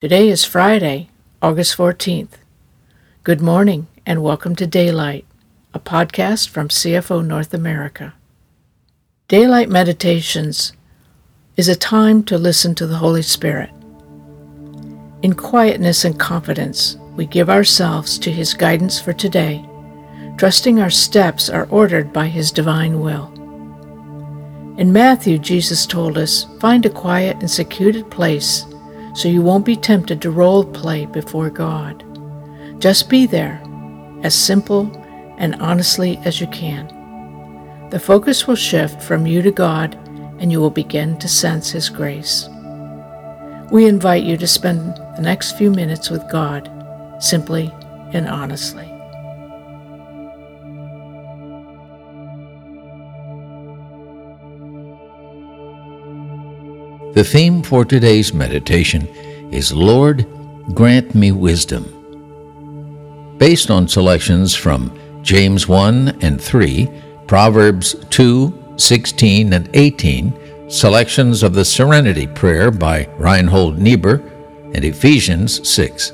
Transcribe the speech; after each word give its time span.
Today 0.00 0.30
is 0.30 0.46
Friday, 0.46 1.10
August 1.42 1.76
14th. 1.76 2.38
Good 3.22 3.42
morning 3.42 3.86
and 4.06 4.22
welcome 4.22 4.56
to 4.56 4.66
Daylight, 4.66 5.26
a 5.74 5.78
podcast 5.78 6.48
from 6.48 6.68
CFO 6.68 7.22
North 7.22 7.52
America. 7.52 8.14
Daylight 9.28 9.68
Meditations 9.68 10.72
is 11.58 11.68
a 11.68 11.76
time 11.76 12.22
to 12.24 12.38
listen 12.38 12.74
to 12.76 12.86
the 12.86 12.96
Holy 12.96 13.20
Spirit. 13.20 13.68
In 15.20 15.34
quietness 15.34 16.06
and 16.06 16.18
confidence, 16.18 16.96
we 17.14 17.26
give 17.26 17.50
ourselves 17.50 18.18
to 18.20 18.32
His 18.32 18.54
guidance 18.54 18.98
for 18.98 19.12
today, 19.12 19.68
trusting 20.38 20.80
our 20.80 20.88
steps 20.88 21.50
are 21.50 21.68
ordered 21.68 22.10
by 22.10 22.26
His 22.26 22.50
divine 22.50 23.00
will. 23.00 23.26
In 24.78 24.94
Matthew, 24.94 25.36
Jesus 25.36 25.84
told 25.84 26.16
us, 26.16 26.46
Find 26.58 26.86
a 26.86 26.88
quiet 26.88 27.36
and 27.40 27.50
secluded 27.50 28.10
place 28.10 28.64
so 29.20 29.28
you 29.28 29.42
won't 29.42 29.66
be 29.66 29.76
tempted 29.76 30.22
to 30.22 30.30
role 30.30 30.64
play 30.64 31.04
before 31.04 31.50
God. 31.50 32.02
Just 32.80 33.10
be 33.10 33.26
there, 33.26 33.60
as 34.22 34.34
simple 34.34 34.90
and 35.36 35.54
honestly 35.56 36.18
as 36.24 36.40
you 36.40 36.46
can. 36.46 36.86
The 37.90 38.00
focus 38.00 38.46
will 38.46 38.56
shift 38.56 39.02
from 39.02 39.26
you 39.26 39.42
to 39.42 39.50
God, 39.50 39.94
and 40.38 40.50
you 40.50 40.58
will 40.58 40.70
begin 40.70 41.18
to 41.18 41.28
sense 41.28 41.70
His 41.70 41.90
grace. 41.90 42.48
We 43.70 43.86
invite 43.86 44.24
you 44.24 44.38
to 44.38 44.46
spend 44.46 44.96
the 45.16 45.22
next 45.22 45.58
few 45.58 45.70
minutes 45.70 46.08
with 46.08 46.26
God, 46.30 46.70
simply 47.18 47.70
and 48.14 48.26
honestly. 48.26 48.89
The 57.12 57.24
theme 57.24 57.64
for 57.64 57.84
today's 57.84 58.32
meditation 58.32 59.08
is 59.50 59.72
Lord, 59.72 60.24
Grant 60.74 61.12
Me 61.12 61.32
Wisdom. 61.32 61.84
Based 63.36 63.68
on 63.68 63.88
selections 63.88 64.54
from 64.54 64.96
James 65.22 65.66
1 65.66 66.18
and 66.22 66.40
3, 66.40 66.88
Proverbs 67.26 67.96
2, 68.10 68.76
16, 68.76 69.52
and 69.52 69.68
18, 69.74 70.70
selections 70.70 71.42
of 71.42 71.52
the 71.52 71.64
Serenity 71.64 72.28
Prayer 72.28 72.70
by 72.70 73.08
Reinhold 73.18 73.80
Niebuhr, 73.80 74.22
and 74.72 74.84
Ephesians 74.84 75.68
6. 75.68 76.12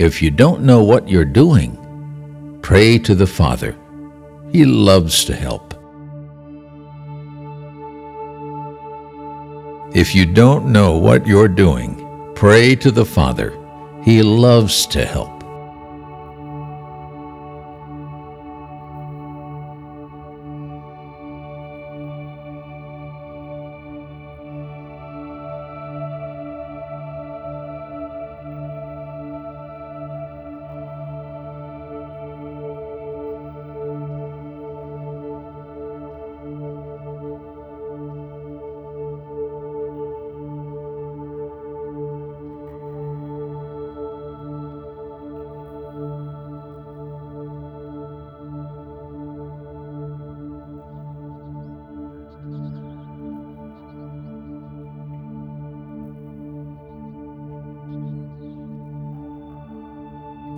If 0.00 0.22
you 0.22 0.30
don't 0.30 0.62
know 0.62 0.82
what 0.82 1.10
you're 1.10 1.26
doing, 1.26 1.76
pray 2.62 2.96
to 3.00 3.14
the 3.14 3.26
Father. 3.26 3.76
He 4.50 4.64
loves 4.64 5.26
to 5.26 5.34
help. 5.36 5.74
If 9.94 10.14
you 10.14 10.24
don't 10.24 10.72
know 10.72 10.96
what 10.96 11.26
you're 11.26 11.48
doing, 11.48 12.32
pray 12.34 12.74
to 12.76 12.90
the 12.90 13.04
Father. 13.04 13.52
He 14.02 14.22
loves 14.22 14.86
to 14.86 15.04
help. 15.04 15.39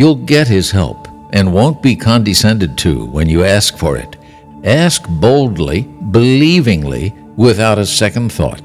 You'll 0.00 0.14
get 0.14 0.48
his 0.48 0.70
help 0.70 1.08
and 1.30 1.52
won't 1.52 1.82
be 1.82 1.94
condescended 1.94 2.78
to 2.78 3.04
when 3.04 3.28
you 3.28 3.44
ask 3.44 3.76
for 3.76 3.98
it. 3.98 4.16
Ask 4.64 5.06
boldly, 5.06 5.82
believingly, 6.10 7.12
without 7.36 7.78
a 7.78 7.84
second 7.84 8.32
thought. 8.32 8.62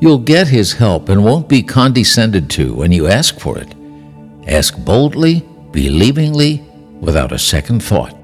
You'll 0.00 0.22
get 0.24 0.46
his 0.46 0.74
help 0.74 1.08
and 1.08 1.24
won't 1.24 1.48
be 1.48 1.60
condescended 1.60 2.48
to 2.50 2.72
when 2.72 2.92
you 2.92 3.08
ask 3.08 3.40
for 3.40 3.58
it. 3.58 3.74
Ask 4.46 4.78
boldly, 4.84 5.40
believingly, 5.72 6.62
without 7.00 7.32
a 7.32 7.38
second 7.40 7.82
thought. 7.82 8.17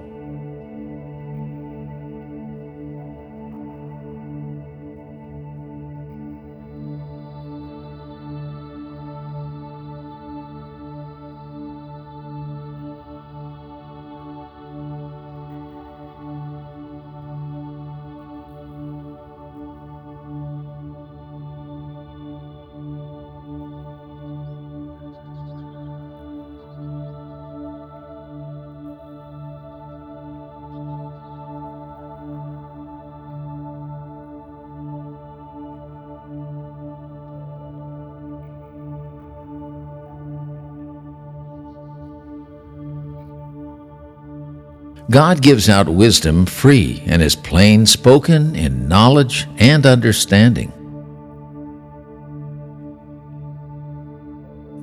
God 45.11 45.43
gives 45.43 45.69
out 45.69 45.87
wisdom 45.87 46.47
free 46.47 47.03
and 47.07 47.21
is 47.21 47.37
plain 47.37 47.85
spoken 47.85 48.57
in 48.57 48.89
knowledge 48.89 49.47
and 49.59 49.85
understanding. 49.85 50.73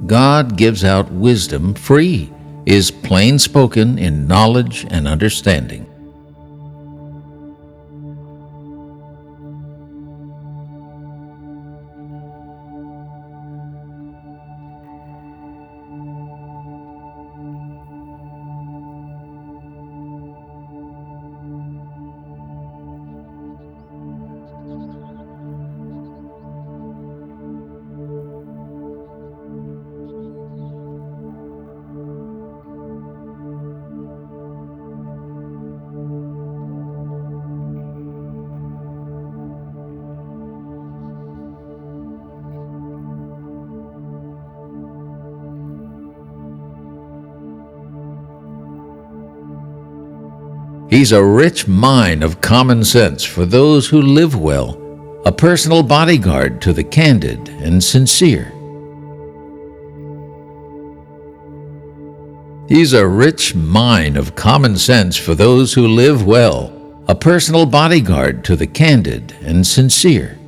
God 0.05 0.57
gives 0.57 0.83
out 0.83 1.11
wisdom 1.11 1.73
free, 1.73 2.31
is 2.67 2.91
plain 2.91 3.39
spoken 3.39 3.97
in 3.97 4.27
knowledge 4.27 4.85
and 4.91 5.07
understanding. 5.07 5.90
He's 50.91 51.13
a 51.13 51.23
rich 51.23 51.69
mine 51.69 52.21
of 52.21 52.41
common 52.41 52.83
sense 52.83 53.23
for 53.23 53.45
those 53.45 53.87
who 53.87 54.01
live 54.01 54.35
well, 54.37 54.77
a 55.25 55.31
personal 55.31 55.83
bodyguard 55.83 56.61
to 56.63 56.73
the 56.73 56.83
candid 56.83 57.47
and 57.47 57.81
sincere. 57.81 58.51
He's 62.67 62.91
a 62.91 63.07
rich 63.07 63.55
mine 63.55 64.17
of 64.17 64.35
common 64.35 64.75
sense 64.75 65.15
for 65.15 65.33
those 65.33 65.73
who 65.73 65.87
live 65.87 66.25
well, 66.25 66.73
a 67.07 67.15
personal 67.15 67.65
bodyguard 67.65 68.43
to 68.43 68.57
the 68.57 68.67
candid 68.67 69.33
and 69.43 69.65
sincere. 69.65 70.40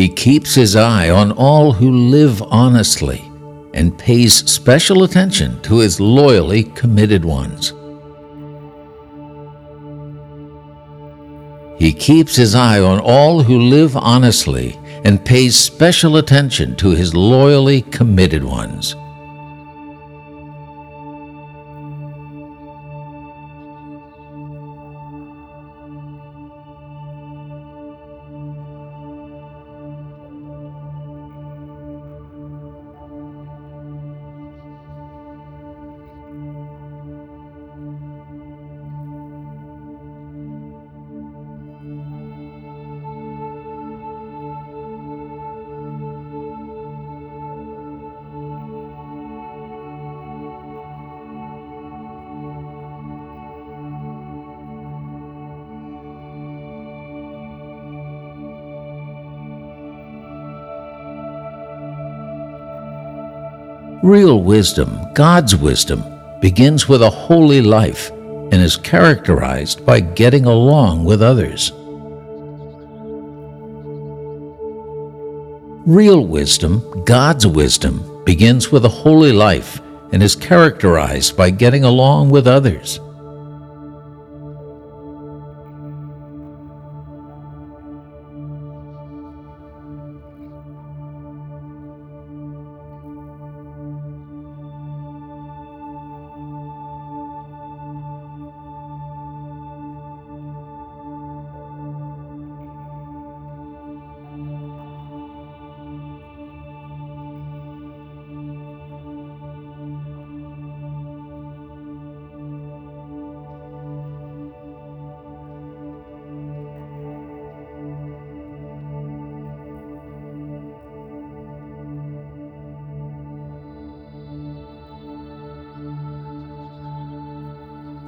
He 0.00 0.08
keeps 0.08 0.54
his 0.54 0.76
eye 0.76 1.10
on 1.10 1.30
all 1.32 1.72
who 1.72 1.90
live 1.90 2.42
honestly 2.44 3.22
and 3.74 3.98
pays 3.98 4.32
special 4.50 5.02
attention 5.02 5.60
to 5.60 5.80
his 5.80 6.00
loyally 6.00 6.62
committed 6.62 7.22
ones. 7.22 7.74
He 11.78 11.92
keeps 11.92 12.34
his 12.34 12.54
eye 12.54 12.80
on 12.80 13.00
all 13.00 13.42
who 13.42 13.58
live 13.58 13.94
honestly 13.94 14.74
and 15.04 15.22
pays 15.22 15.54
special 15.54 16.16
attention 16.16 16.76
to 16.76 16.92
his 16.92 17.14
loyally 17.14 17.82
committed 17.82 18.42
ones. 18.42 18.96
Real 64.02 64.42
wisdom, 64.42 64.98
God's 65.12 65.54
wisdom, 65.54 66.02
begins 66.40 66.88
with 66.88 67.02
a 67.02 67.10
holy 67.10 67.60
life 67.60 68.10
and 68.10 68.54
is 68.54 68.78
characterized 68.78 69.84
by 69.84 70.00
getting 70.00 70.46
along 70.46 71.04
with 71.04 71.20
others. 71.20 71.70
Real 75.86 76.26
wisdom, 76.26 77.04
God's 77.04 77.46
wisdom, 77.46 78.24
begins 78.24 78.72
with 78.72 78.86
a 78.86 78.88
holy 78.88 79.32
life 79.32 79.82
and 80.12 80.22
is 80.22 80.34
characterized 80.34 81.36
by 81.36 81.50
getting 81.50 81.84
along 81.84 82.30
with 82.30 82.46
others. 82.46 83.00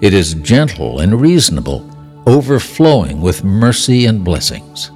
It 0.03 0.15
is 0.15 0.35
gentle 0.35 0.99
and 0.99 1.21
reasonable, 1.21 1.89
overflowing 2.27 3.21
with 3.21 3.45
mercy 3.45 4.07
and 4.07 4.25
blessings. 4.25 4.91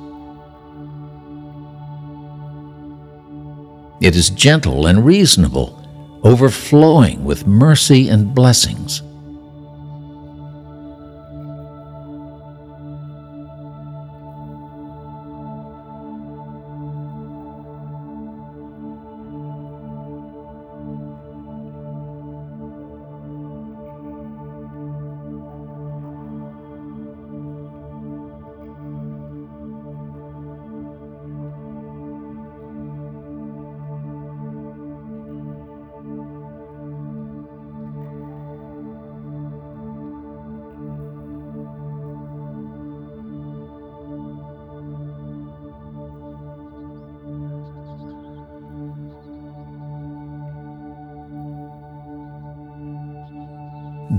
It 4.00 4.16
is 4.16 4.30
gentle 4.30 4.88
and 4.88 5.06
reasonable, 5.06 5.80
overflowing 6.24 7.22
with 7.22 7.46
mercy 7.46 8.08
and 8.08 8.34
blessings. 8.34 9.04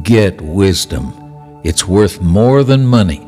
Get 0.04 0.42
wisdom. 0.42 1.14
It's 1.64 1.88
worth 1.88 2.22
more 2.22 2.66
than 2.66 2.86
money. 2.86 3.26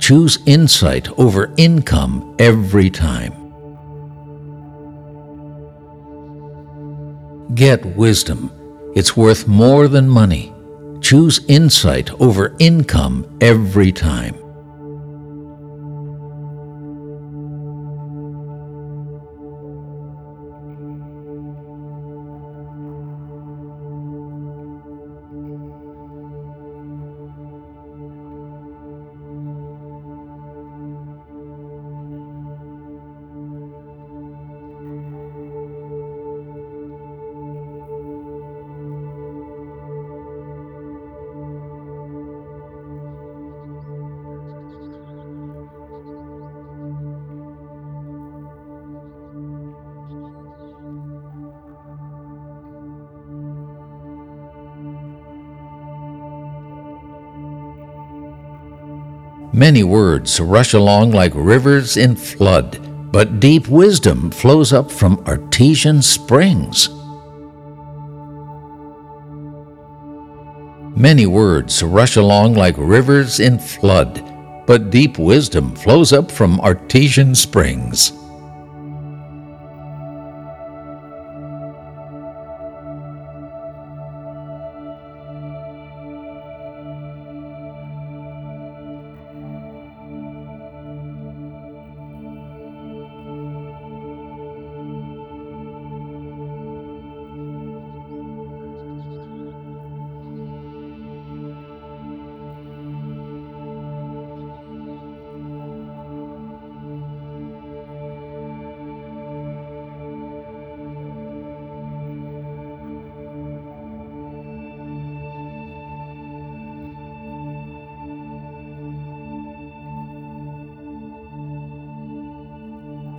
Choose 0.00 0.40
insight 0.44 1.08
over 1.18 1.54
income 1.56 2.34
every 2.40 2.90
time. 2.90 3.32
Get 7.54 7.86
wisdom. 7.86 8.50
It's 8.96 9.16
worth 9.16 9.46
more 9.46 9.86
than 9.86 10.08
money. 10.08 10.52
Choose 11.00 11.44
insight 11.46 12.10
over 12.20 12.56
income 12.58 13.24
every 13.40 13.92
time. 13.92 14.39
Many 59.52 59.82
words 59.82 60.38
rush 60.38 60.74
along 60.74 61.10
like 61.10 61.32
rivers 61.34 61.96
in 61.96 62.14
flood, 62.14 62.78
but 63.10 63.40
deep 63.40 63.66
wisdom 63.66 64.30
flows 64.30 64.72
up 64.72 64.92
from 64.92 65.24
artesian 65.26 66.02
springs. 66.02 66.88
Many 70.94 71.26
words 71.26 71.82
rush 71.82 72.14
along 72.14 72.54
like 72.54 72.76
rivers 72.78 73.40
in 73.40 73.58
flood, 73.58 74.22
but 74.68 74.90
deep 74.90 75.18
wisdom 75.18 75.74
flows 75.74 76.12
up 76.12 76.30
from 76.30 76.60
artesian 76.60 77.34
springs. 77.34 78.12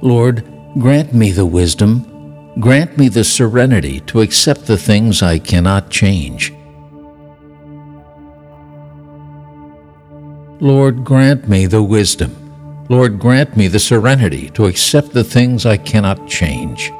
Lord, 0.01 0.43
grant 0.79 1.13
me 1.13 1.31
the 1.31 1.45
wisdom, 1.45 2.53
grant 2.59 2.97
me 2.97 3.07
the 3.07 3.23
serenity 3.23 3.99
to 4.01 4.21
accept 4.21 4.65
the 4.65 4.77
things 4.77 5.21
I 5.21 5.37
cannot 5.37 5.91
change. 5.91 6.51
Lord, 10.59 11.03
grant 11.03 11.47
me 11.47 11.67
the 11.67 11.83
wisdom. 11.83 12.35
Lord, 12.89 13.19
grant 13.19 13.55
me 13.55 13.67
the 13.67 13.79
serenity 13.79 14.49
to 14.51 14.65
accept 14.65 15.11
the 15.13 15.23
things 15.23 15.65
I 15.65 15.77
cannot 15.77 16.27
change. 16.27 16.91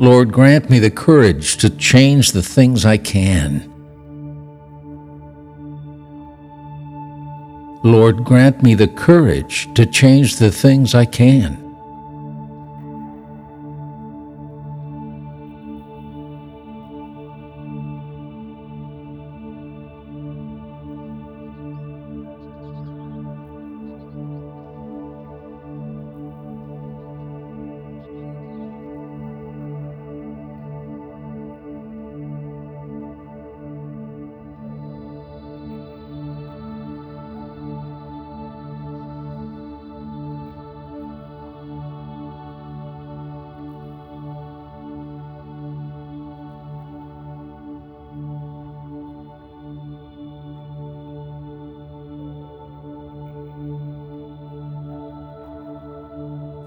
Lord, 0.00 0.32
grant 0.32 0.70
me 0.70 0.78
the 0.78 0.90
courage 0.90 1.58
to 1.58 1.68
change 1.68 2.32
the 2.32 2.42
things 2.42 2.86
I 2.86 2.96
can. 2.96 3.70
Lord, 7.84 8.24
grant 8.24 8.62
me 8.62 8.74
the 8.74 8.88
courage 8.88 9.68
to 9.74 9.84
change 9.84 10.36
the 10.36 10.50
things 10.50 10.94
I 10.94 11.04
can. 11.04 11.69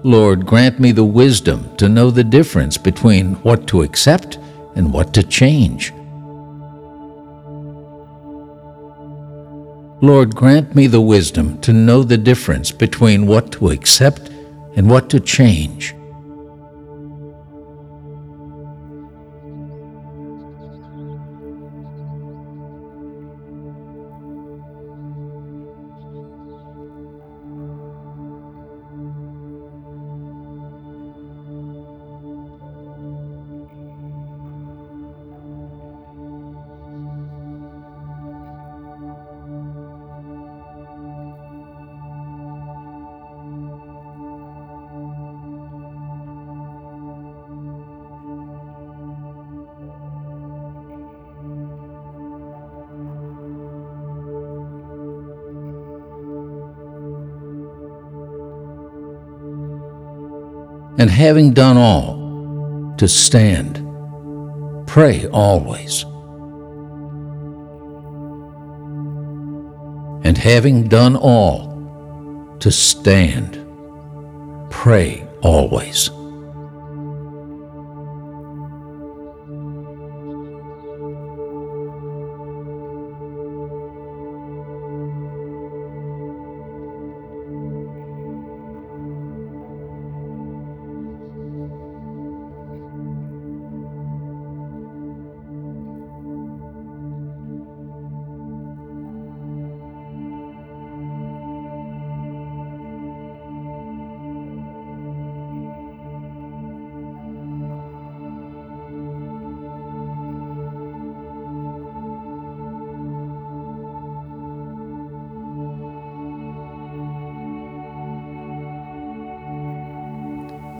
Lord, 0.06 0.44
grant 0.44 0.78
me 0.78 0.92
the 0.92 1.02
wisdom 1.02 1.74
to 1.78 1.88
know 1.88 2.10
the 2.10 2.24
difference 2.24 2.76
between 2.76 3.36
what 3.36 3.66
to 3.68 3.80
accept 3.80 4.36
and 4.76 4.92
what 4.92 5.14
to 5.14 5.22
change. 5.22 5.94
Lord, 10.02 10.36
grant 10.36 10.74
me 10.74 10.88
the 10.88 11.00
wisdom 11.00 11.58
to 11.62 11.72
know 11.72 12.02
the 12.02 12.18
difference 12.18 12.70
between 12.70 13.26
what 13.26 13.50
to 13.52 13.70
accept 13.70 14.28
and 14.76 14.90
what 14.90 15.08
to 15.08 15.20
change. 15.20 15.94
And 60.98 61.10
having 61.10 61.52
done 61.52 61.76
all, 61.76 62.94
to 62.98 63.08
stand. 63.08 63.76
Pray 64.86 65.26
always. 65.26 66.04
And 70.24 70.38
having 70.38 70.88
done 70.88 71.16
all, 71.16 72.56
to 72.60 72.70
stand. 72.70 73.58
Pray 74.70 75.26
always. 75.42 76.10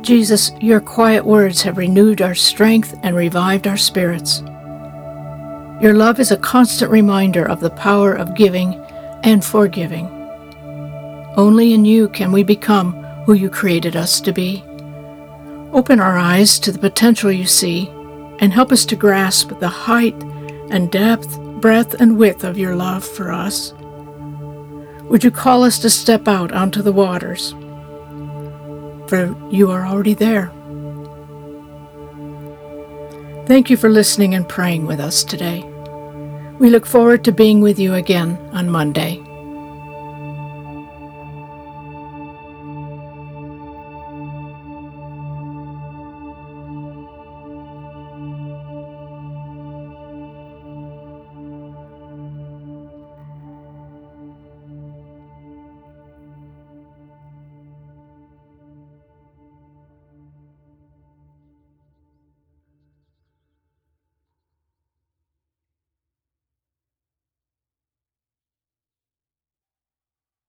Jesus, 0.04 0.52
your 0.60 0.80
quiet 0.80 1.24
words 1.24 1.62
have 1.62 1.78
renewed 1.78 2.20
our 2.20 2.34
strength 2.34 2.94
and 3.02 3.16
revived 3.16 3.66
our 3.66 3.78
spirits. 3.78 4.40
Your 5.80 5.94
love 5.94 6.20
is 6.20 6.30
a 6.30 6.36
constant 6.36 6.90
reminder 6.90 7.48
of 7.48 7.60
the 7.60 7.70
power 7.70 8.12
of 8.12 8.34
giving 8.34 8.74
and 9.22 9.42
forgiving. 9.42 10.06
Only 11.36 11.72
in 11.72 11.86
you 11.86 12.10
can 12.10 12.32
we 12.32 12.42
become 12.42 12.92
who 13.24 13.32
you 13.32 13.48
created 13.48 13.96
us 13.96 14.20
to 14.20 14.32
be. 14.32 14.62
Open 15.72 15.98
our 16.00 16.18
eyes 16.18 16.58
to 16.60 16.70
the 16.70 16.78
potential 16.78 17.32
you 17.32 17.46
see 17.46 17.88
and 18.40 18.52
help 18.52 18.72
us 18.72 18.84
to 18.84 18.96
grasp 18.96 19.58
the 19.58 19.68
height 19.68 20.14
and 20.70 20.92
depth, 20.92 21.40
breadth, 21.62 21.94
and 21.94 22.18
width 22.18 22.44
of 22.44 22.58
your 22.58 22.76
love 22.76 23.04
for 23.04 23.32
us. 23.32 23.72
Would 25.04 25.24
you 25.24 25.30
call 25.30 25.64
us 25.64 25.78
to 25.78 25.88
step 25.88 26.28
out 26.28 26.52
onto 26.52 26.82
the 26.82 26.92
waters? 26.92 27.54
You 29.50 29.70
are 29.70 29.86
already 29.86 30.14
there. 30.14 30.50
Thank 33.46 33.70
you 33.70 33.76
for 33.76 33.90
listening 33.90 34.34
and 34.34 34.48
praying 34.48 34.86
with 34.86 35.00
us 35.00 35.22
today. 35.22 35.62
We 36.58 36.70
look 36.70 36.86
forward 36.86 37.24
to 37.24 37.32
being 37.32 37.60
with 37.60 37.78
you 37.78 37.94
again 37.94 38.38
on 38.52 38.70
Monday. 38.70 39.22